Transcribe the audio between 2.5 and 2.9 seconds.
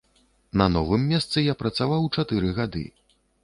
гады.